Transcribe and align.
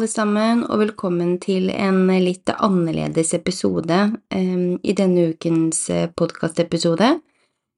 Alle 0.00 0.08
sammen, 0.08 0.62
og 0.64 0.78
velkommen 0.80 1.34
til 1.44 1.66
en 1.68 2.06
litt 2.24 2.48
annerledes 2.54 3.34
episode 3.36 3.98
um, 4.32 4.78
i 4.80 4.94
denne 4.96 5.26
ukens 5.34 5.82
eh, 5.92 6.06
podkastepisode. 6.16 7.10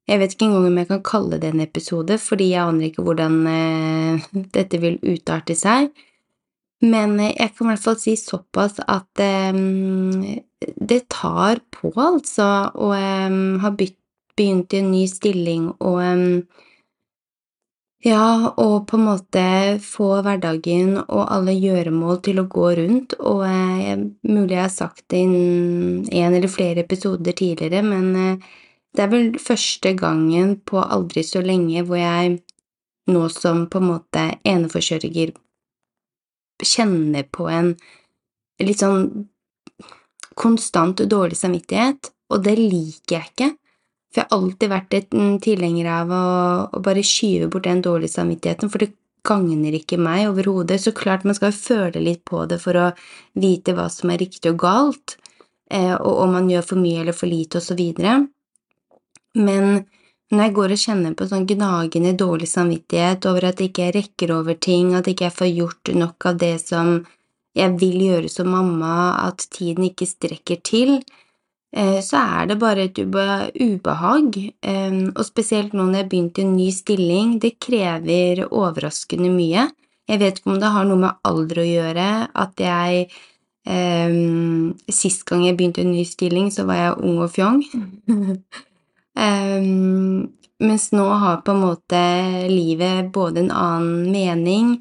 Jeg 0.06 0.20
vet 0.20 0.36
ikke 0.36 0.46
engang 0.46 0.68
om 0.68 0.78
jeg 0.78 0.88
kan 0.92 1.02
kalle 1.02 1.40
det 1.42 1.50
en 1.50 1.64
episode, 1.64 2.20
fordi 2.22 2.52
jeg 2.52 2.62
aner 2.62 2.86
ikke 2.86 3.02
hvordan 3.02 3.40
uh, 3.42 4.28
dette 4.54 4.78
vil 4.84 5.00
utarte 5.02 5.58
seg. 5.58 5.90
Men 6.86 7.18
jeg 7.24 7.56
kan 7.56 7.66
i 7.66 7.70
hvert 7.72 7.86
fall 7.88 7.98
si 7.98 8.14
såpass 8.14 8.78
at 8.86 9.26
um, 9.50 10.22
det 10.62 11.00
tar 11.10 11.58
på, 11.74 11.90
altså, 12.06 12.52
å 12.70 12.92
um, 12.94 13.58
ha 13.66 13.74
begynt 13.74 14.78
i 14.78 14.84
en 14.84 14.92
ny 14.94 15.08
stilling 15.10 15.72
og 15.80 15.98
ja, 18.02 18.52
og 18.58 18.88
på 18.90 18.98
en 18.98 19.04
måte 19.06 19.42
få 19.84 20.08
hverdagen 20.26 20.96
og 21.02 21.22
alle 21.22 21.54
gjøremål 21.54 22.18
til 22.26 22.40
å 22.42 22.48
gå 22.50 22.72
rundt, 22.80 23.14
og 23.20 23.44
eh, 23.46 23.94
mulig 24.26 24.56
jeg 24.56 24.64
har 24.64 24.74
sagt 24.74 25.04
det 25.14 25.22
i 25.22 26.22
en 26.22 26.34
eller 26.34 26.50
flere 26.50 26.82
episoder 26.82 27.36
tidligere, 27.38 27.84
men 27.86 28.08
eh, 28.18 28.50
det 28.92 29.04
er 29.04 29.12
vel 29.12 29.30
første 29.40 29.94
gangen 29.96 30.56
på 30.68 30.82
aldri 30.82 31.22
så 31.24 31.40
lenge 31.44 31.84
hvor 31.86 32.00
jeg 32.00 32.40
nå 33.12 33.22
som 33.32 33.64
på 33.70 33.80
en 33.80 33.88
måte 33.94 34.26
eneforsørger 34.46 35.32
kjenner 36.62 37.26
på 37.30 37.48
en 37.50 37.72
litt 38.62 38.82
sånn 38.82 39.28
konstant 40.38 41.02
dårlig 41.10 41.38
samvittighet, 41.38 42.10
og 42.32 42.44
det 42.46 42.58
liker 42.58 43.18
jeg 43.18 43.30
ikke. 43.30 43.50
For 44.12 44.20
jeg 44.20 44.28
har 44.28 44.38
alltid 44.38 44.72
vært 44.72 44.96
en 44.98 45.38
tilhenger 45.40 45.88
av 45.88 46.10
å, 46.12 46.24
å, 46.68 46.82
bare 46.84 47.04
skyve 47.06 47.48
bort 47.52 47.64
den 47.64 47.80
dårlige 47.84 48.12
samvittigheten, 48.12 48.68
for 48.68 48.84
det 48.84 48.92
gagner 49.24 49.72
ikke 49.78 49.96
meg 50.02 50.26
overhodet. 50.28 50.82
Så 50.82 50.92
klart 50.96 51.24
man 51.24 51.38
skal 51.38 51.54
føle 51.56 52.02
litt 52.02 52.24
på 52.28 52.44
det 52.50 52.60
for 52.60 52.76
å 52.76 52.90
vite 53.40 53.72
hva 53.78 53.88
som 53.92 54.12
er 54.12 54.20
riktig 54.20 54.52
og 54.52 54.60
galt, 54.60 55.16
eh, 55.72 55.94
og 55.94 56.26
om 56.26 56.36
man 56.36 56.50
gjør 56.52 56.68
for 56.74 56.82
mye 56.82 57.00
eller 57.04 57.16
for 57.16 57.32
lite, 57.32 57.62
og 57.62 57.64
så 57.64 57.78
videre. 57.78 58.18
Men 59.38 59.86
når 60.32 60.44
jeg 60.46 60.56
går 60.56 60.72
og 60.74 60.82
kjenner 60.84 61.16
på 61.16 61.28
sånn 61.28 61.48
gnagende 61.48 62.12
dårlig 62.16 62.48
samvittighet 62.48 63.26
over 63.28 63.48
at 63.48 63.60
jeg 63.60 63.72
ikke 63.72 63.90
rekker 63.96 64.36
over 64.36 64.56
ting, 64.56 64.94
at 64.96 65.08
jeg 65.08 65.16
ikke 65.16 65.32
får 65.40 65.50
gjort 65.52 65.92
nok 65.96 66.28
av 66.28 66.38
det 66.40 66.54
som 66.60 66.94
jeg 67.56 67.76
vil 67.80 67.98
gjøre 68.00 68.30
som 68.32 68.48
mamma, 68.48 68.94
at 69.26 69.44
tiden 69.52 69.90
ikke 69.90 70.08
strekker 70.08 70.62
til, 70.64 70.94
så 71.72 72.20
er 72.20 72.50
det 72.50 72.58
bare 72.60 72.82
et 72.84 72.98
ubehag, 73.00 74.34
og 75.16 75.22
spesielt 75.24 75.72
nå 75.72 75.86
når 75.86 75.94
jeg 75.94 76.04
har 76.04 76.10
begynt 76.10 76.38
i 76.38 76.44
en 76.44 76.56
ny 76.56 76.66
stilling, 76.74 77.30
det 77.40 77.54
krever 77.64 78.42
overraskende 78.50 79.30
mye. 79.32 79.70
Jeg 80.10 80.20
vet 80.20 80.38
ikke 80.38 80.52
om 80.52 80.60
det 80.60 80.72
har 80.74 80.84
noe 80.88 81.00
med 81.00 81.20
alder 81.24 81.62
å 81.62 81.68
gjøre, 81.68 82.08
at 82.44 82.60
jeg 82.60 83.06
um, 83.64 84.72
Sist 84.90 85.24
gang 85.28 85.46
jeg 85.46 85.56
begynte 85.58 85.84
en 85.84 85.94
ny 85.94 86.04
stilling, 86.08 86.50
så 86.52 86.66
var 86.68 86.80
jeg 86.80 86.98
ung 87.06 87.22
og 87.22 87.30
fjong. 87.32 87.62
um, 89.16 90.28
mens 90.68 90.90
nå 90.94 91.06
har 91.22 91.40
på 91.46 91.54
en 91.54 91.62
måte 91.64 92.02
livet 92.50 93.10
både 93.14 93.46
en 93.46 93.54
annen 93.54 94.10
mening, 94.12 94.76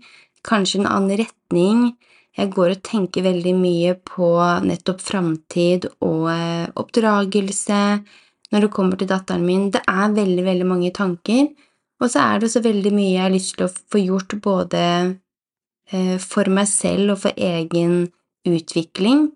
kanskje 0.46 0.82
en 0.82 0.90
annen 0.90 1.22
retning, 1.24 1.92
jeg 2.38 2.52
går 2.54 2.76
og 2.76 2.84
tenker 2.88 3.26
veldig 3.26 3.54
mye 3.60 3.96
på 4.08 4.30
nettopp 4.64 5.02
framtid 5.04 5.90
og 6.00 6.30
eh, 6.32 6.70
oppdragelse 6.80 7.82
når 8.52 8.66
det 8.66 8.72
kommer 8.72 9.00
til 9.00 9.10
datteren 9.12 9.44
min. 9.48 9.68
Det 9.74 9.82
er 9.88 10.16
veldig, 10.16 10.46
veldig 10.46 10.68
mange 10.68 10.94
tanker, 10.96 11.50
og 12.02 12.12
så 12.12 12.24
er 12.24 12.40
det 12.40 12.50
også 12.50 12.64
veldig 12.66 12.94
mye 12.96 13.12
jeg 13.12 13.26
har 13.26 13.36
lyst 13.36 13.56
til 13.58 13.68
å 13.68 13.72
få 13.72 14.02
gjort 14.02 14.38
både 14.44 14.82
eh, 15.92 16.18
for 16.24 16.52
meg 16.52 16.72
selv 16.72 17.16
og 17.16 17.24
for 17.26 17.36
egen 17.36 18.08
utvikling, 18.48 19.28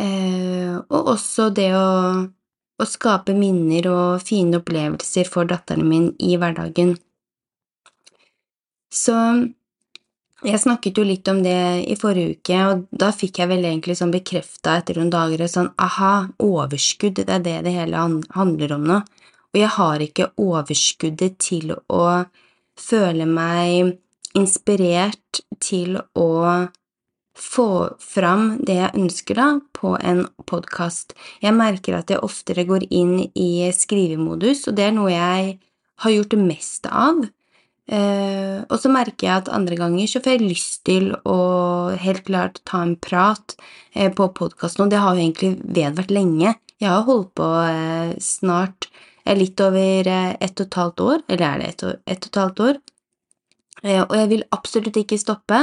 eh, 0.00 0.74
og 0.82 1.14
også 1.14 1.50
det 1.54 1.70
å, 1.76 1.88
å 2.26 2.88
skape 2.88 3.36
minner 3.36 3.88
og 3.92 4.24
fine 4.24 4.58
opplevelser 4.60 5.28
for 5.28 5.48
datteren 5.48 5.84
min 5.88 6.10
i 6.18 6.34
hverdagen. 6.40 6.96
Så 8.92 9.16
jeg 10.42 10.60
snakket 10.60 10.98
jo 10.98 11.04
litt 11.06 11.28
om 11.30 11.42
det 11.44 11.84
i 11.86 11.96
forrige 11.98 12.36
uke, 12.36 12.58
og 12.66 12.84
da 12.90 13.10
fikk 13.14 13.42
jeg 13.42 13.50
vel 13.52 13.64
egentlig 13.68 13.96
sånn 13.98 14.14
bekrefta 14.14 14.78
etter 14.80 14.98
noen 14.98 15.12
dager 15.12 15.44
sånn 15.50 15.70
aha, 15.80 16.28
overskudd, 16.42 17.22
det 17.22 17.30
er 17.30 17.44
det 17.44 17.58
det 17.66 17.74
hele 17.76 18.04
handler 18.34 18.76
om 18.76 18.86
nå, 18.90 19.00
og 19.52 19.60
jeg 19.60 19.72
har 19.76 20.02
ikke 20.02 20.30
overskuddet 20.40 21.38
til 21.42 21.74
å 21.92 22.04
føle 22.80 23.26
meg 23.28 23.98
inspirert 24.38 25.42
til 25.60 25.98
å 26.18 26.30
få 27.38 27.68
fram 28.00 28.56
det 28.64 28.78
jeg 28.78 28.96
ønsker 28.98 29.38
da, 29.38 29.48
på 29.76 29.94
en 30.00 30.24
podkast. 30.48 31.14
Jeg 31.44 31.56
merker 31.56 31.96
at 31.98 32.10
jeg 32.12 32.22
oftere 32.24 32.64
går 32.68 32.86
inn 32.90 33.28
i 33.34 33.68
skrivemodus, 33.76 34.66
og 34.68 34.76
det 34.76 34.88
er 34.88 34.96
noe 34.96 35.12
jeg 35.12 35.54
har 36.02 36.14
gjort 36.16 36.34
det 36.34 36.42
meste 36.42 36.92
av. 36.92 37.22
Uh, 37.90 38.62
og 38.70 38.78
så 38.78 38.90
merker 38.94 39.26
jeg 39.26 39.40
at 39.40 39.48
andre 39.50 39.74
ganger 39.74 40.06
så 40.06 40.20
får 40.22 40.36
jeg 40.36 40.46
lyst 40.52 40.84
til 40.86 41.08
å 41.26 41.38
helt 41.98 42.22
klart 42.28 42.60
ta 42.68 42.84
en 42.86 42.94
prat 42.94 43.56
eh, 43.92 44.06
på 44.14 44.28
podkasten, 44.38 44.84
og 44.84 44.92
det 44.92 45.00
har 45.02 45.16
jo 45.16 45.24
egentlig 45.24 45.56
vedvært 45.66 46.14
lenge. 46.14 46.54
Jeg 46.78 46.88
har 46.88 47.02
holdt 47.08 47.32
på 47.38 47.48
eh, 47.66 48.14
snart 48.22 48.86
litt 49.26 49.58
over 49.62 50.08
ett 50.12 50.62
og 50.62 50.64
et 50.66 50.78
halvt 50.78 51.02
år, 51.02 51.20
eller 51.28 51.44
er 51.48 51.60
det 51.60 51.68
ett 51.72 51.84
og, 51.86 51.98
et 52.06 52.24
og 52.24 52.30
et 52.30 52.42
halvt 52.42 52.66
år? 52.68 52.82
og 53.82 54.12
jeg 54.14 54.28
vil 54.30 54.42
absolutt 54.54 54.98
ikke 55.00 55.16
stoppe, 55.18 55.56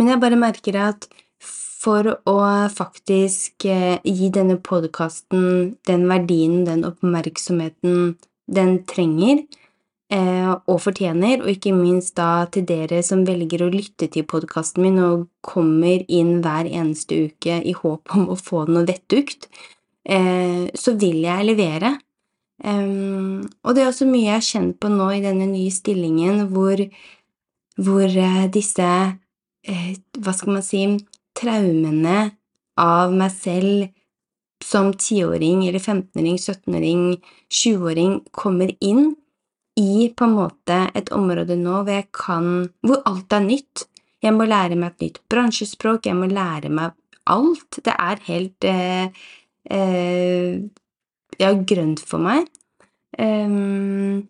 men 0.00 0.08
jeg 0.08 0.20
bare 0.22 0.36
merker 0.40 0.78
at 0.80 1.02
for 1.44 2.06
å 2.08 2.36
faktisk 2.72 3.66
gi 3.66 4.30
denne 4.32 4.56
podkasten 4.64 5.74
den 5.88 6.06
verdien, 6.08 6.62
den 6.64 6.86
oppmerksomheten 6.88 8.14
den 8.48 8.78
trenger, 8.88 9.42
Eh, 9.44 9.69
og 10.10 10.80
fortjener, 10.82 11.38
og 11.44 11.52
ikke 11.52 11.70
minst 11.70 12.16
da 12.18 12.44
til 12.50 12.64
dere 12.66 12.98
som 13.06 13.22
velger 13.26 13.62
å 13.62 13.70
lytte 13.70 14.08
til 14.10 14.24
podkasten 14.26 14.82
min 14.82 14.98
og 14.98 15.28
kommer 15.46 16.02
inn 16.10 16.40
hver 16.42 16.66
eneste 16.66 17.28
uke 17.28 17.60
i 17.62 17.74
håp 17.76 18.10
om 18.16 18.26
å 18.32 18.38
få 18.38 18.64
noe 18.66 18.88
vettugt, 18.88 19.46
eh, 20.02 20.66
så 20.74 20.96
vil 20.98 21.22
jeg 21.22 21.46
levere. 21.52 21.98
og 22.60 23.70
det 23.74 23.82
er 23.82 23.88
også 23.88 24.04
mye 24.04 24.26
jeg 24.26 24.34
har 24.34 24.44
kjent 24.44 24.80
på 24.80 24.88
nå 24.92 25.06
i 25.14 25.22
denne 25.24 25.46
nye 25.48 25.70
stillingen, 25.70 26.48
hvor, 26.52 26.82
hvor 27.78 28.04
eh, 28.04 28.50
disse 28.52 29.16
Hva 29.60 30.32
skal 30.32 30.54
man 30.54 30.62
si 30.64 30.82
Traumene 31.36 32.32
av 32.80 33.12
meg 33.12 33.30
selv 33.30 33.88
som 34.64 34.92
tiåring 34.92 35.66
eller 35.68 35.80
15-åring, 35.80 36.36
17-åring, 36.36 37.02
20-åring 37.48 38.14
kommer 38.32 38.72
inn 38.80 39.14
i 39.80 40.10
på 40.16 40.26
en 40.28 40.36
måte 40.36 40.78
et 40.98 41.10
område 41.16 41.56
nå 41.58 41.80
hvor 41.80 41.94
jeg 41.94 42.10
kan 42.16 42.50
Hvor 42.86 43.02
alt 43.08 43.32
er 43.32 43.46
nytt. 43.46 43.86
Jeg 44.20 44.36
må 44.36 44.44
lære 44.44 44.76
meg 44.76 44.92
et 44.92 45.06
nytt 45.06 45.20
bransjespråk, 45.32 46.06
jeg 46.06 46.16
må 46.16 46.28
lære 46.28 46.68
meg 46.68 46.92
alt. 47.30 47.80
Det 47.84 47.94
er 47.94 48.20
helt 48.26 48.66
eh, 48.68 49.22
eh, 49.70 50.60
ja, 51.40 51.52
grønt 51.72 52.02
for 52.04 52.20
meg. 52.20 52.50
Um, 53.18 54.28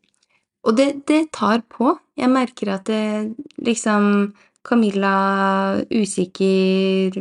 og 0.65 0.77
det, 0.79 1.09
det, 1.09 1.33
tar 1.35 1.65
på. 1.69 1.97
Jeg 2.17 2.31
merker 2.31 2.75
at 2.77 2.87
det 2.87 3.35
liksom 3.59 4.33
Camilla, 4.67 5.81
usikker 5.91 7.19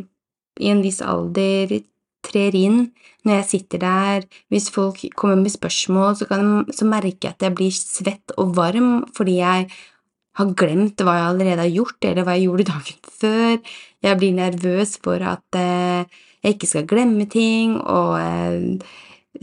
i 0.60 0.72
en 0.72 0.82
viss 0.84 1.00
alder, 1.02 1.72
trer 2.30 2.56
inn 2.58 2.82
når 3.28 3.42
jeg 3.42 3.48
sitter 3.50 3.82
der, 3.84 4.26
hvis 4.54 4.70
folk 4.72 5.02
kommer 5.20 5.42
med 5.42 5.52
spørsmål, 5.54 6.16
så, 6.16 6.28
kan, 6.30 6.52
så 6.72 6.88
merker 6.88 7.30
jeg 7.30 7.36
at 7.36 7.48
jeg 7.48 7.56
blir 7.58 7.76
svett 7.76 8.36
og 8.40 8.56
varm 8.58 9.04
fordi 9.18 9.40
jeg 9.42 9.68
har 10.40 10.56
glemt 10.56 11.04
hva 11.04 11.18
jeg 11.18 11.28
allerede 11.34 11.66
har 11.66 11.74
gjort, 11.74 12.00
eller 12.08 12.26
hva 12.26 12.38
jeg 12.38 12.48
gjorde 12.48 12.70
dagen 12.70 13.12
før. 13.20 13.76
Jeg 14.06 14.20
blir 14.22 14.38
nervøs 14.38 14.96
for 15.04 15.26
at 15.28 15.60
eh, 15.60 16.20
jeg 16.46 16.56
ikke 16.56 16.70
skal 16.72 16.88
glemme 16.88 17.28
ting, 17.28 17.76
og 17.82 18.16
eh, 18.22 18.88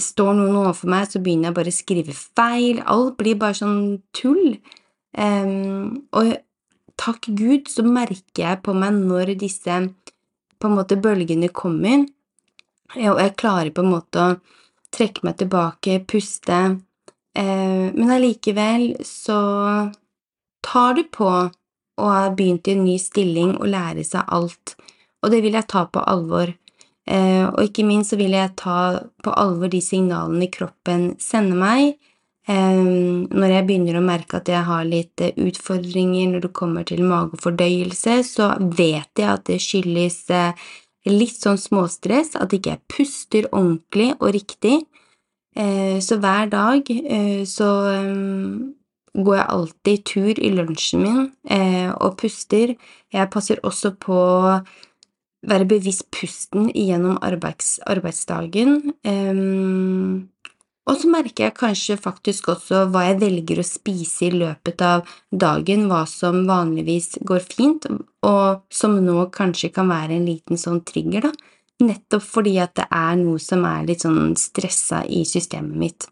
står 0.01 0.33
noen 0.39 0.57
overfor 0.63 0.91
meg, 0.93 1.11
så 1.11 1.21
begynner 1.21 1.51
jeg 1.51 1.59
bare 1.59 1.73
å 1.73 1.77
skrive 1.77 2.17
feil. 2.17 2.81
Alt 2.89 3.17
blir 3.21 3.39
bare 3.41 3.59
sånn 3.59 3.79
tull. 4.17 4.57
Um, 5.17 6.05
og 6.17 6.35
takk 7.01 7.29
Gud 7.37 7.71
så 7.73 7.85
merker 7.87 8.43
jeg 8.43 8.63
på 8.65 8.75
meg 8.77 8.99
når 8.99 9.37
disse 9.41 9.79
på 10.57 10.69
en 10.69 10.77
måte 10.77 10.99
bølgene 11.01 11.49
kommer, 11.53 12.07
og 12.95 13.21
jeg 13.21 13.37
klarer 13.41 13.73
på 13.75 13.85
en 13.85 13.93
måte 13.93 14.23
å 14.23 14.37
trekke 14.95 15.27
meg 15.27 15.39
tilbake, 15.41 16.01
puste, 16.09 16.61
eh, 17.37 17.87
men 17.93 18.13
allikevel 18.15 18.95
så 19.05 19.41
tar 20.67 20.95
du 20.95 21.03
på 21.05 21.31
å 21.97 22.11
ha 22.13 22.29
begynt 22.31 22.69
i 22.69 22.77
en 22.77 22.85
ny 22.87 22.97
stilling 23.01 23.57
og 23.57 23.71
lære 23.73 24.05
seg 24.07 24.29
alt, 24.33 24.77
og 25.23 25.33
det 25.33 25.43
vil 25.45 25.59
jeg 25.59 25.69
ta 25.73 25.87
på 25.91 26.03
alvor. 26.05 26.55
Eh, 27.07 27.45
og 27.47 27.63
ikke 27.63 27.87
minst 27.87 28.13
så 28.13 28.19
vil 28.19 28.35
jeg 28.35 28.57
ta 28.59 29.03
på 29.23 29.35
alvor 29.35 29.71
de 29.71 29.81
signalene 29.83 30.51
kroppen 30.53 31.15
sender 31.23 31.59
meg, 31.59 31.97
Um, 32.47 33.27
når 33.35 33.51
jeg 33.51 33.67
begynner 33.67 33.97
å 33.99 34.05
merke 34.07 34.39
at 34.39 34.47
jeg 34.47 34.63
har 34.69 34.85
litt 34.87 35.19
utfordringer 35.19 36.29
når 36.31 36.45
det 36.45 36.51
kommer 36.55 36.85
til 36.87 37.03
magefordøyelse, 37.03 38.21
så 38.23 38.53
vet 38.61 39.19
jeg 39.19 39.27
at 39.27 39.49
det 39.49 39.57
skyldes 39.65 40.21
litt 41.07 41.37
sånn 41.39 41.59
småstress, 41.61 42.35
at 42.39 42.55
ikke 42.55 42.75
jeg 42.75 42.85
puster 42.93 43.49
ordentlig 43.53 44.13
og 44.19 44.33
riktig. 44.37 44.81
Uh, 45.57 45.99
så 46.05 46.19
hver 46.21 46.51
dag 46.53 46.91
så 47.49 47.69
um, 47.97 48.75
går 49.17 49.39
jeg 49.39 49.53
alltid 49.55 50.03
tur 50.11 50.41
i 50.45 50.51
lunsjen 50.53 51.01
min 51.01 51.23
og 51.97 52.19
puster. 52.21 52.75
Jeg 53.15 53.31
passer 53.33 53.63
også 53.65 53.95
på 53.97 54.13
å 54.13 54.59
være 55.47 55.69
bevisst 55.71 56.11
pusten 56.13 56.69
gjennom 56.75 57.17
arbeids, 57.25 57.79
arbeidsdagen. 57.89 58.83
Og 60.87 61.01
så 61.01 61.11
merker 61.11 61.49
jeg 61.49 61.57
kanskje 61.59 61.97
faktisk 61.99 62.53
også 62.53 62.85
hva 62.95 63.09
jeg 63.09 63.19
velger 63.19 63.59
å 63.59 63.67
spise 63.67 64.29
i 64.29 64.37
løpet 64.37 64.83
av 64.87 65.09
dagen, 65.35 65.89
hva 65.91 66.05
som 66.07 66.45
vanligvis 66.47 67.17
går 67.27 67.43
fint, 67.43 67.89
og 68.27 68.63
som 68.71 68.95
nå 69.03 69.27
kanskje 69.35 69.73
kan 69.75 69.91
være 69.91 70.15
en 70.15 70.29
liten 70.29 70.61
sånn 70.61 70.85
trigger, 70.87 71.27
da, 71.27 71.33
nettopp 71.83 72.25
fordi 72.25 72.55
at 72.63 72.77
det 72.79 72.87
er 72.95 73.19
noe 73.19 73.43
som 73.43 73.67
er 73.69 73.89
litt 73.89 74.07
sånn 74.07 74.37
stressa 74.39 75.03
i 75.11 75.25
systemet 75.29 75.81
mitt. 75.83 76.07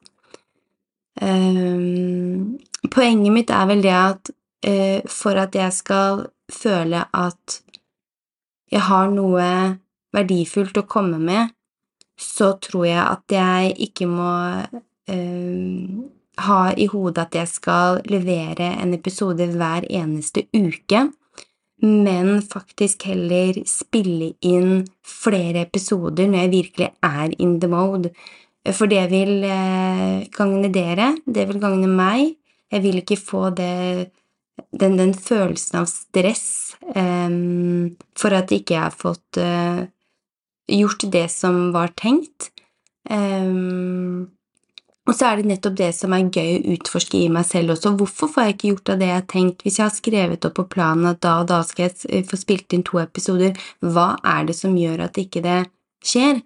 Um, 1.22 2.58
poenget 2.90 3.32
mitt 3.32 3.52
er 3.54 3.68
vel 3.70 3.84
det 3.84 3.94
at 3.94 4.32
uh, 4.66 5.00
for 5.06 5.38
at 5.38 5.54
jeg 5.54 5.70
skal 5.76 6.26
føle 6.50 7.04
at 7.14 7.60
jeg 8.74 8.82
har 8.88 9.12
noe 9.14 9.46
verdifullt 10.14 10.82
å 10.82 10.88
komme 10.90 11.20
med, 11.22 11.54
så 12.19 12.55
tror 12.62 12.87
jeg 12.88 13.05
at 13.05 13.34
jeg 13.34 13.75
ikke 13.88 14.06
må 14.06 14.32
øh, 15.11 16.05
ha 16.38 16.62
i 16.76 16.87
hodet 16.90 17.26
at 17.26 17.37
jeg 17.38 17.50
skal 17.50 18.00
levere 18.11 18.70
en 18.82 18.94
episode 18.94 19.46
hver 19.56 19.87
eneste 19.90 20.46
uke, 20.55 21.08
men 21.84 22.40
faktisk 22.43 23.05
heller 23.11 23.58
spille 23.69 24.32
inn 24.43 24.87
flere 25.05 25.66
episoder 25.66 26.31
når 26.31 26.46
jeg 26.46 26.55
virkelig 26.55 26.90
er 27.02 27.34
in 27.38 27.58
the 27.61 27.69
mode. 27.69 28.11
For 28.72 28.88
det 28.88 29.10
vil 29.10 29.44
øh, 29.44 30.25
gagne 30.32 30.72
dere, 30.72 31.12
det 31.26 31.49
vil 31.49 31.60
gagne 31.60 31.90
meg. 31.90 32.37
Jeg 32.72 32.82
vil 32.82 33.02
ikke 33.02 33.19
få 33.20 33.50
det, 33.50 34.10
den, 34.72 34.96
den 34.99 35.12
følelsen 35.14 35.82
av 35.82 35.90
stress 35.90 36.75
um, 36.96 37.93
for 38.19 38.34
at 38.34 38.50
jeg 38.50 38.64
ikke 38.64 38.81
har 38.81 38.96
fått 38.96 39.38
uh, 39.38 39.84
gjort 40.70 41.05
det 41.12 41.28
som 41.32 41.72
var 41.75 41.93
tenkt. 41.99 42.50
Um, 43.11 44.31
og 45.05 45.12
så 45.12 45.28
er 45.28 45.40
det 45.40 45.50
nettopp 45.50 45.76
det 45.76 45.90
som 45.93 46.14
er 46.16 46.31
gøy 46.32 46.55
å 46.56 46.75
utforske 46.78 47.19
i 47.20 47.28
meg 47.32 47.44
selv 47.44 47.75
også. 47.75 47.93
Hvorfor 48.00 48.31
får 48.32 48.46
jeg 48.46 48.55
ikke 48.55 48.70
gjort 48.70 48.93
av 48.94 49.02
det 49.02 49.11
jeg 49.11 49.19
har 49.19 49.28
tenkt? 49.28 49.64
Hvis 49.64 49.78
jeg 49.78 49.84
har 49.84 49.93
skrevet 49.93 50.49
opp 50.49 50.56
på 50.56 50.64
planen 50.72 51.11
at 51.11 51.20
da 51.25 51.37
og 51.43 51.50
da 51.50 51.61
skal 51.66 51.90
jeg 51.90 52.25
få 52.31 52.40
spilt 52.40 52.72
inn 52.72 52.87
to 52.88 53.02
episoder, 53.02 53.52
hva 53.84 54.14
er 54.25 54.49
det 54.49 54.56
som 54.56 54.76
gjør 54.81 55.05
at 55.05 55.20
ikke 55.20 55.44
det 55.44 55.61
skjer? 56.05 56.40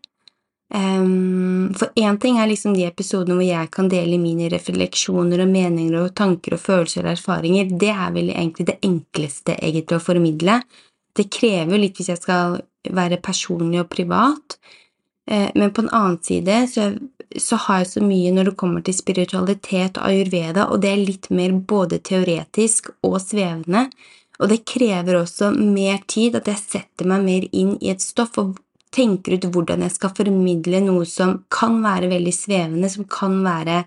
Um, 0.74 1.70
for 1.78 1.94
én 1.96 2.18
ting 2.20 2.36
er 2.36 2.50
liksom 2.50 2.74
de 2.76 2.84
episodene 2.84 3.38
hvor 3.38 3.46
jeg 3.46 3.70
kan 3.72 3.86
dele 3.88 4.18
mine 4.20 4.50
refleksjoner 4.52 5.40
og 5.40 5.48
meninger 5.48 5.94
og 6.02 6.10
tanker 6.18 6.58
og 6.58 6.64
følelser 6.64 7.06
og 7.06 7.14
erfaringer. 7.14 7.70
Det 7.78 7.94
er 7.94 8.10
vel 8.18 8.34
egentlig 8.34 8.66
det 8.72 8.80
enkleste 8.84 9.54
egentlig 9.54 10.00
å 10.00 10.04
formidle. 10.10 10.58
Det 11.14 11.30
krever 11.32 11.78
litt 11.78 11.96
hvis 11.96 12.10
jeg 12.10 12.20
skal 12.20 12.58
være 12.84 13.20
personlig 13.22 13.82
og 13.82 13.90
privat. 13.92 14.58
Eh, 15.28 15.48
men 15.54 15.72
på 15.74 15.84
en 15.84 15.92
annen 15.94 16.18
side 16.24 16.60
så, 16.72 16.90
så, 17.36 17.58
har 17.64 17.82
jeg 17.82 17.90
så 17.92 18.04
mye 18.04 18.32
når 18.34 18.50
det 18.50 18.58
kommer 18.60 18.84
til 18.84 18.96
spiritualitet 18.96 19.98
og 20.00 20.10
ayurveda, 20.10 20.68
og 20.68 20.82
det 20.82 20.92
er 20.92 21.02
litt 21.02 21.28
mer 21.34 21.56
både 21.58 22.00
teoretisk 22.04 22.92
og 23.06 23.18
svevende. 23.24 23.88
Og 24.38 24.52
det 24.52 24.62
krever 24.70 25.18
også 25.18 25.50
mer 25.52 26.00
tid, 26.06 26.38
at 26.38 26.48
jeg 26.48 26.62
setter 26.62 27.08
meg 27.10 27.26
mer 27.26 27.46
inn 27.52 27.74
i 27.82 27.90
et 27.92 28.04
stoff 28.04 28.38
og 28.38 28.56
tenker 28.94 29.36
ut 29.36 29.48
hvordan 29.52 29.82
jeg 29.84 29.96
skal 29.96 30.14
formidle 30.16 30.80
noe 30.86 31.04
som 31.08 31.42
kan 31.52 31.82
være 31.84 32.08
veldig 32.12 32.32
svevende, 32.32 32.88
som 32.88 33.08
kan 33.10 33.42
være 33.44 33.82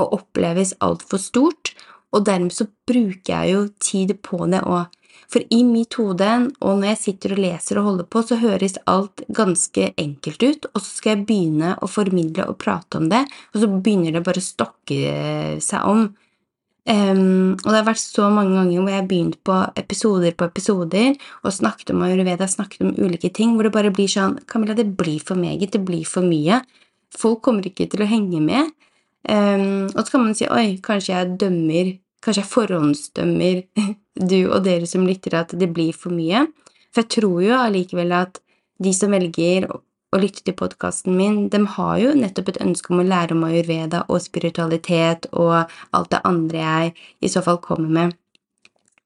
og 0.00 0.14
oppleves 0.16 0.72
altfor 0.82 1.20
stort, 1.20 1.74
og 2.10 2.24
dermed 2.26 2.54
så 2.54 2.66
bruker 2.88 3.30
jeg 3.30 3.52
jo 3.52 3.66
tid 3.82 4.16
på 4.24 4.40
det 4.50 4.64
og 4.66 4.88
for 5.30 5.44
i 5.54 5.60
mitt 5.62 5.94
hode, 5.98 6.28
og 6.58 6.80
når 6.80 6.92
jeg 6.92 7.00
sitter 7.04 7.34
og 7.36 7.42
leser 7.44 7.78
og 7.78 7.86
holder 7.86 8.08
på, 8.10 8.22
så 8.26 8.40
høres 8.40 8.80
alt 8.90 9.22
ganske 9.36 9.92
enkelt 10.00 10.42
ut, 10.42 10.66
og 10.72 10.82
så 10.82 10.88
skal 10.88 11.12
jeg 11.14 11.26
begynne 11.28 11.76
å 11.78 11.90
formidle 11.90 12.48
og 12.50 12.58
prate 12.62 12.98
om 12.98 13.06
det, 13.12 13.22
og 13.54 13.62
så 13.62 13.70
begynner 13.70 14.16
det 14.16 14.24
bare 14.26 14.42
å 14.42 14.48
stokke 14.48 15.14
seg 15.62 15.86
om. 15.86 16.08
Um, 16.90 17.54
og 17.60 17.68
det 17.68 17.76
har 17.76 17.86
vært 17.86 18.00
så 18.00 18.30
mange 18.32 18.56
ganger 18.56 18.80
hvor 18.80 18.90
jeg 18.90 18.98
har 18.98 19.08
begynt 19.10 19.36
på 19.46 19.56
episoder 19.78 20.32
på 20.34 20.46
episoder 20.48 21.10
og 21.44 21.52
snakket 21.54 21.92
om 21.92 22.00
ayurveda, 22.02 22.48
snakket 22.48 22.86
om 22.86 22.94
ulike 22.96 23.30
ting, 23.36 23.52
hvor 23.54 23.68
det 23.68 23.74
bare 23.74 23.92
blir 23.94 24.08
sånn 24.10 24.38
Camilla, 24.50 24.74
det 24.74 24.88
blir 24.98 25.20
for 25.22 25.38
meget, 25.38 25.74
det 25.76 25.84
blir 25.86 26.08
for 26.08 26.26
mye. 26.26 26.62
Folk 27.14 27.44
kommer 27.46 27.68
ikke 27.68 27.86
til 27.92 28.02
å 28.02 28.08
henge 28.10 28.40
med. 28.42 28.72
Um, 29.28 29.90
og 29.92 30.00
så 30.02 30.14
kan 30.14 30.24
man 30.24 30.34
si 30.38 30.48
oi, 30.48 30.80
kanskje 30.82 31.12
jeg 31.12 31.36
dømmer 31.42 31.92
Kanskje 32.20 32.42
jeg 32.42 32.52
forhåndsdømmer 32.52 33.62
du 34.32 34.40
og 34.50 34.64
dere 34.66 34.88
som 34.88 35.06
lytter, 35.08 35.38
at 35.40 35.54
det 35.56 35.70
blir 35.72 35.96
for 35.96 36.14
mye. 36.14 36.46
For 36.90 37.04
jeg 37.04 37.14
tror 37.16 37.38
jo 37.44 37.56
allikevel 37.56 38.12
at 38.16 38.42
de 38.80 38.92
som 38.96 39.12
velger 39.12 39.68
å 39.70 40.18
lytte 40.18 40.42
til 40.42 40.56
podkasten 40.58 41.14
min, 41.14 41.44
de 41.52 41.60
har 41.76 41.98
jo 42.02 42.14
nettopp 42.18 42.50
et 42.50 42.62
ønske 42.64 42.90
om 42.90 43.02
å 43.02 43.06
lære 43.06 43.36
om 43.36 43.44
ayurveda 43.46 44.04
og 44.08 44.22
spiritualitet 44.24 45.28
og 45.30 45.70
alt 45.94 46.10
det 46.10 46.22
andre 46.26 46.64
jeg 46.64 46.94
i 47.22 47.30
så 47.30 47.44
fall 47.46 47.60
kommer 47.62 47.92
med. 47.98 48.16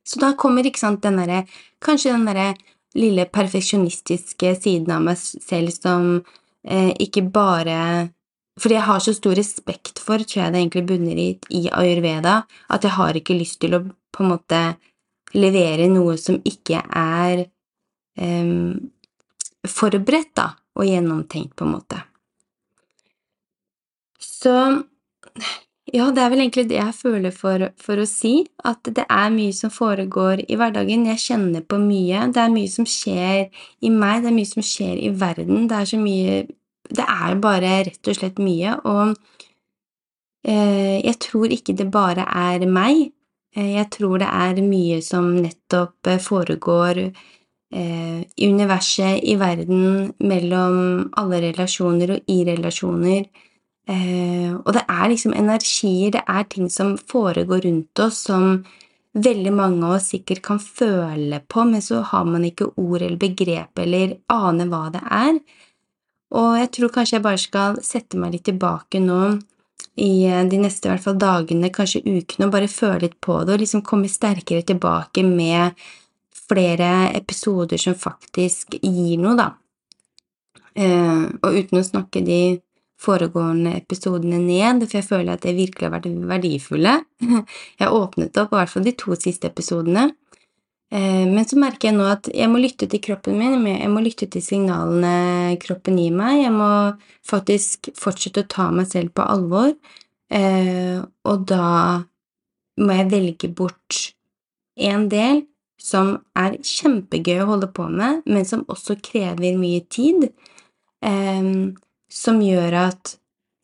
Så 0.05 0.21
da 0.21 0.33
kommer 0.37 0.65
ikke 0.65 0.81
sant 0.81 1.05
den 1.05 1.21
der, 1.21 1.45
Kanskje 1.85 2.15
den 2.15 2.25
derre 2.29 2.55
lille 2.97 3.27
perfeksjonistiske 3.29 4.55
siden 4.63 4.93
av 4.95 5.05
meg 5.05 5.19
selv 5.21 5.73
som 5.75 6.07
eh, 6.65 6.93
ikke 7.03 7.27
bare 7.35 7.79
fordi 8.61 8.77
jeg 8.77 8.87
har 8.87 9.03
så 9.03 9.15
stor 9.17 9.35
respekt 9.39 10.01
for, 10.03 10.23
tror 10.23 10.45
jeg 10.45 10.55
det 10.55 10.61
egentlig 10.63 10.87
bunner 10.87 11.21
i, 11.21 11.29
i 11.51 11.63
ayurveda, 11.75 12.41
at 12.71 12.87
jeg 12.87 12.97
har 12.99 13.19
ikke 13.19 13.39
lyst 13.39 13.61
til 13.65 13.79
å 13.79 13.83
på 14.15 14.23
en 14.23 14.31
måte 14.31 14.61
levere 15.35 15.89
noe 15.91 16.15
som 16.21 16.39
ikke 16.47 16.85
er 16.95 17.47
um, 18.21 18.91
forberedt, 19.67 20.31
da, 20.39 20.53
og 20.79 20.87
gjennomtenkt, 20.87 21.57
på 21.59 21.67
en 21.67 21.75
måte. 21.75 21.99
Så 24.23 24.55
ja, 25.95 26.09
det 26.15 26.23
er 26.23 26.31
vel 26.33 26.43
egentlig 26.45 26.67
det 26.71 26.79
jeg 26.79 26.97
føler 26.97 27.35
for, 27.35 27.69
for, 27.81 28.01
å 28.01 28.09
si, 28.09 28.37
at 28.67 28.87
det 28.97 29.05
er 29.11 29.35
mye 29.35 29.55
som 29.57 29.73
foregår 29.73 30.45
i 30.49 30.59
hverdagen. 30.59 31.07
Jeg 31.11 31.23
kjenner 31.23 31.65
på 31.67 31.79
mye. 31.83 32.27
Det 32.35 32.41
er 32.43 32.53
mye 32.55 32.71
som 32.73 32.87
skjer 32.89 33.49
i 33.85 33.91
meg, 33.93 34.23
det 34.25 34.31
er 34.31 34.37
mye 34.39 34.51
som 34.51 34.65
skjer 34.65 35.01
i 35.03 35.11
verden. 35.21 35.67
Det 35.71 35.81
er 35.81 35.91
så 35.91 36.01
mye 36.01 36.39
det 36.91 37.05
er 37.05 37.37
bare 37.41 37.77
rett 37.89 38.11
og 38.11 38.17
slett 38.19 38.41
mye, 38.43 38.77
og 38.85 39.15
eh, 40.47 41.01
jeg 41.01 41.17
tror 41.23 41.53
ikke 41.55 41.77
det 41.79 41.91
bare 41.93 42.27
er 42.29 42.67
meg. 42.69 43.07
Eh, 43.57 43.75
jeg 43.77 43.89
tror 43.95 44.21
det 44.23 44.29
er 44.29 44.61
mye 44.65 45.01
som 45.05 45.33
nettopp 45.39 46.13
eh, 46.13 46.21
foregår 46.23 47.07
i 47.75 48.47
universet, 48.47 49.19
i 49.27 49.33
verden, 49.35 50.13
mellom 50.23 50.77
alle 51.19 51.41
relasjoner 51.43 52.13
og 52.15 52.29
i 52.31 52.37
relasjoner. 52.47 53.25
Og 53.91 54.71
det 54.77 54.85
er 54.85 55.09
liksom 55.11 55.35
energier, 55.35 56.13
det 56.15 56.23
er 56.23 56.47
ting 56.53 56.69
som 56.71 56.93
foregår 57.11 57.65
rundt 57.67 58.03
oss 58.05 58.21
som 58.29 58.61
veldig 59.15 59.53
mange 59.55 59.87
av 59.87 59.97
oss 59.97 60.11
sikkert 60.13 60.43
kan 60.45 60.61
føle 60.63 61.41
på, 61.49 61.65
men 61.67 61.83
så 61.83 62.03
har 62.13 62.31
man 62.31 62.47
ikke 62.47 62.73
ord 62.77 63.03
eller 63.03 63.19
begrep 63.21 63.79
eller 63.83 64.17
aner 64.33 64.71
hva 64.71 64.85
det 64.95 65.03
er. 65.11 65.39
Og 66.35 66.55
jeg 66.59 66.71
tror 66.77 66.95
kanskje 66.95 67.19
jeg 67.19 67.25
bare 67.27 67.41
skal 67.43 67.83
sette 67.85 68.19
meg 68.19 68.35
litt 68.35 68.47
tilbake 68.49 69.03
nå 69.03 69.21
i 70.01 70.25
eh, 70.27 70.45
de 70.51 70.61
neste 70.63 70.91
hvert 70.91 71.05
fall 71.05 71.19
dagene, 71.21 71.73
kanskje 71.75 72.03
ukene, 72.07 72.49
og 72.49 72.55
bare 72.55 72.71
føle 72.71 73.05
litt 73.07 73.19
på 73.23 73.41
det 73.45 73.55
og 73.55 73.63
liksom 73.63 73.85
komme 73.87 74.11
sterkere 74.11 74.65
tilbake 74.67 75.23
med 75.27 75.79
flere 76.45 77.11
episoder 77.15 77.81
som 77.81 77.97
faktisk 77.99 78.77
gir 78.81 79.21
noe, 79.23 79.37
da. 79.39 79.51
Eh, 80.75 81.25
og 81.45 81.61
uten 81.61 81.81
å 81.81 81.87
snakke 81.87 82.25
de 82.27 82.41
foregående 83.05 83.75
episodene 83.79 84.39
ned, 84.41 84.85
for 84.87 84.99
jeg 84.99 85.07
føler 85.07 85.35
at 85.35 85.45
det 85.45 85.57
virkelig 85.57 85.87
har 85.87 85.95
vært 85.95 86.11
verdifulle. 86.31 86.95
Jeg 87.79 87.83
har 87.83 87.95
åpnet 87.95 88.39
opp 88.41 88.55
i 88.55 88.59
hvert 88.59 88.73
fall 88.73 88.87
de 88.87 88.95
to 88.97 89.17
siste 89.19 89.51
episodene, 89.51 90.07
men 90.95 91.43
så 91.49 91.59
merker 91.59 91.89
jeg 91.89 91.97
nå 91.97 92.05
at 92.07 92.29
jeg 92.31 92.47
må 92.53 92.61
lytte 92.63 92.87
til 92.91 93.01
kroppen 93.03 93.35
min, 93.41 93.65
jeg 93.67 93.91
må 93.91 94.03
lytte 94.05 94.29
til 94.31 94.43
signalene 94.45 95.57
kroppen 95.63 95.99
gir 95.99 96.15
meg. 96.15 96.45
Jeg 96.45 96.53
må 96.55 96.69
faktisk 97.27 97.91
fortsette 97.99 98.45
å 98.45 98.51
ta 98.51 98.69
meg 98.71 98.87
selv 98.93 99.11
på 99.17 99.27
alvor, 99.27 99.73
eh, 100.31 101.01
og 101.03 101.49
da 101.51 102.05
må 102.79 103.01
jeg 103.01 103.11
velge 103.11 103.51
bort 103.51 104.01
en 104.79 105.09
del 105.11 105.45
som 105.81 106.15
er 106.39 106.61
kjempegøy 106.63 107.43
å 107.43 107.51
holde 107.51 107.69
på 107.75 107.89
med, 107.91 108.23
men 108.31 108.47
som 108.49 108.65
også 108.71 108.97
krever 109.05 109.59
mye 109.59 109.83
tid, 109.91 110.29
eh, 111.05 111.51
som 112.07 112.41
gjør 112.43 112.79
at 112.87 113.17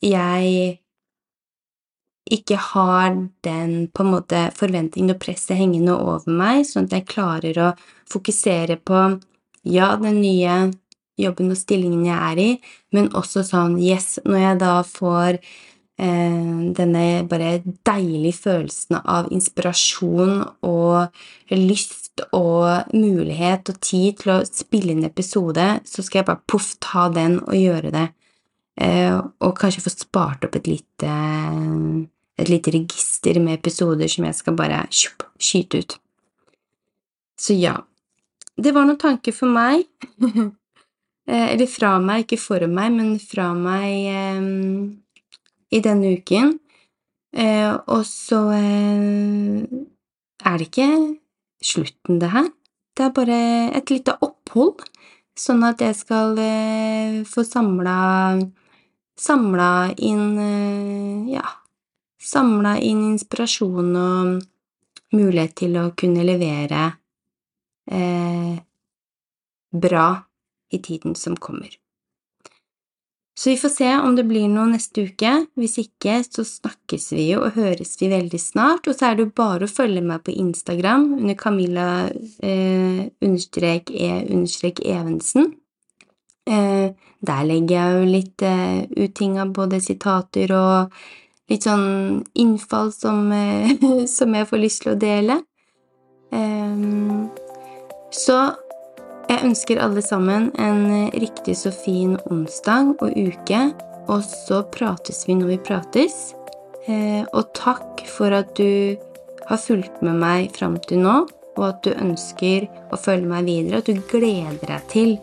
jeg 0.03 0.80
ikke 2.31 2.57
har 2.71 3.15
den 3.45 3.73
på 3.91 4.05
en 4.05 4.13
måte 4.13 4.45
forventningen 4.57 5.15
og 5.15 5.21
presset 5.23 5.57
hengende 5.59 5.95
over 5.97 6.31
meg, 6.31 6.63
sånn 6.67 6.87
at 6.87 6.95
jeg 6.99 7.09
klarer 7.11 7.59
å 7.59 7.71
fokusere 8.11 8.77
på 8.79 9.01
ja, 9.67 9.95
den 10.01 10.21
nye 10.23 10.55
jobben 11.21 11.51
og 11.53 11.59
stillingen 11.59 12.05
jeg 12.07 12.17
er 12.31 12.41
i, 12.41 12.51
men 12.95 13.11
også 13.17 13.43
sånn 13.45 13.77
yes, 13.81 14.15
når 14.25 14.41
jeg 14.41 14.61
da 14.63 14.75
får 14.87 15.37
eh, 15.37 16.71
denne 16.77 17.03
bare 17.29 17.59
deilige 17.87 18.39
følelsen 18.47 19.01
av 19.01 19.29
inspirasjon 19.33 20.39
og 20.67 21.21
lyst 21.53 22.23
og 22.35 22.93
mulighet 22.95 23.69
og 23.71 23.83
tid 23.83 24.21
til 24.21 24.33
å 24.35 24.39
spille 24.47 24.95
inn 24.95 25.05
episode, 25.07 25.67
så 25.87 26.03
skal 26.03 26.21
jeg 26.21 26.29
bare 26.31 26.49
poff 26.49 26.73
ta 26.83 27.07
den 27.13 27.39
og 27.43 27.55
gjøre 27.57 27.93
det. 27.93 28.07
Eh, 28.81 29.13
og 29.15 29.57
kanskje 29.59 29.83
få 29.83 29.93
spart 29.93 30.47
opp 30.47 30.57
et 30.57 30.69
lite, 30.69 31.11
et 32.41 32.49
lite 32.49 32.73
register 32.73 33.39
med 33.39 33.59
episoder 33.59 34.09
som 34.11 34.25
jeg 34.27 34.37
skal 34.37 34.57
bare 34.57 34.81
skyte 34.91 35.81
ut. 35.81 35.97
Så 37.39 37.57
ja, 37.57 37.77
det 38.57 38.73
var 38.75 38.85
noen 38.85 39.01
tanker 39.01 39.35
for 39.35 39.51
meg. 39.51 39.87
Eh, 41.29 41.51
eller 41.53 41.67
fra 41.69 41.91
meg, 42.01 42.23
ikke 42.23 42.39
for 42.41 42.63
meg, 42.65 42.95
men 42.95 43.11
fra 43.21 43.51
meg 43.53 44.07
eh, 44.09 44.39
i 45.77 45.79
denne 45.85 46.15
uken. 46.17 46.55
Eh, 47.37 47.69
og 47.93 48.01
så 48.09 48.39
eh, 48.57 49.61
er 50.41 50.57
det 50.57 50.67
ikke 50.67 50.89
slutten, 51.61 52.17
det 52.19 52.31
her. 52.33 52.49
Det 52.97 53.05
er 53.05 53.13
bare 53.15 53.37
et 53.77 53.93
lite 53.93 54.17
opphold, 54.17 54.81
sånn 55.37 55.61
at 55.69 55.85
jeg 55.85 55.99
skal 56.01 56.41
eh, 56.41 57.21
få 57.29 57.45
samla 57.47 58.41
Samla 59.21 59.91
inn 60.01 60.37
eh, 60.41 61.35
Ja, 61.35 61.45
samla 62.21 62.77
inn 62.79 63.03
inspirasjon 63.11 63.95
og 63.97 64.41
mulighet 65.17 65.55
til 65.63 65.77
å 65.81 65.89
kunne 65.97 66.23
levere 66.23 66.87
bra 69.71 70.07
i 70.71 70.79
tiden 70.79 71.15
som 71.15 71.35
kommer. 71.35 71.81
Så 73.41 73.49
vi 73.49 73.57
får 73.57 73.69
se 73.69 73.89
om 73.97 74.15
det 74.15 74.27
blir 74.29 74.49
noe 74.51 74.67
neste 74.69 75.07
uke. 75.07 75.31
Hvis 75.57 75.79
ikke, 75.81 76.19
så 76.27 76.43
snakkes 76.45 77.07
vi 77.15 77.29
jo 77.31 77.39
og 77.45 77.55
høres 77.55 77.95
vi 77.97 78.11
veldig 78.11 78.39
snart. 78.41 78.85
Og 78.85 78.93
så 78.97 79.07
er 79.07 79.17
det 79.17 79.25
jo 79.25 79.31
bare 79.39 79.65
å 79.65 79.71
følge 79.71 80.03
meg 80.05 80.21
på 80.27 80.35
Instagram 80.35 81.07
under 81.15 81.39
Camilla 81.39 81.87
eh, 82.43 83.07
E. 83.17 84.11
Eh, 86.51 86.87
der 87.21 87.41
legger 87.45 87.75
jeg 87.75 87.95
jo 87.95 88.05
litt 88.11 88.45
eh, 88.45 88.83
ut 88.97 89.13
ting 89.17 89.39
av 89.41 89.55
både 89.55 89.79
sitater 89.81 90.53
og 90.57 91.01
litt 91.51 91.67
sånn 91.67 92.23
innfall 92.39 92.91
som, 92.95 93.31
eh, 93.35 93.75
som 94.17 94.35
jeg 94.35 94.49
får 94.49 94.63
lyst 94.63 94.85
til 94.85 94.95
å 94.95 94.99
dele. 94.99 95.41
Eh, 96.31 96.83
så 98.11 98.37
jeg 99.31 99.45
ønsker 99.47 99.79
alle 99.79 100.01
sammen 100.03 100.49
en 100.59 101.09
riktig 101.15 101.55
så 101.59 101.71
fin 101.71 102.17
onsdag 102.31 102.95
og 102.99 103.15
uke, 103.15 103.61
og 104.11 104.23
så 104.27 104.63
prates 104.73 105.23
vi 105.27 105.37
når 105.39 105.53
vi 105.53 105.59
prates. 105.69 106.17
Eh, 106.89 107.21
og 107.31 107.53
takk 107.55 108.01
for 108.09 108.33
at 108.35 108.55
du 108.57 108.97
har 109.47 109.61
fulgt 109.61 110.01
med 110.03 110.19
meg 110.19 110.51
fram 110.57 110.79
til 110.87 111.03
nå, 111.05 111.15
og 111.59 111.63
at 111.67 111.79
du 111.85 111.93
ønsker 111.93 112.67
å 112.91 112.99
følge 112.99 113.29
meg 113.29 113.47
videre, 113.47 113.79
at 113.81 113.91
du 113.91 114.03
gleder 114.11 114.59
deg 114.65 114.91
til 114.91 115.15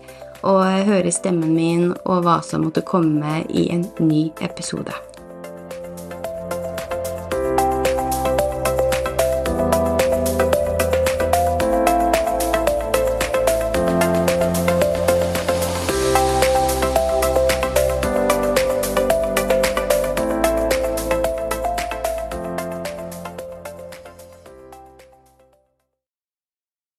å 0.47 0.61
høre 0.87 1.13
stemmen 1.13 1.53
min 1.57 1.87
og 2.05 2.25
hva 2.25 2.39
som 2.47 2.65
måtte 2.69 2.87
komme 2.87 3.43
i 3.49 3.69
en 3.75 3.89
ny 3.99 4.29
episode. 4.45 4.95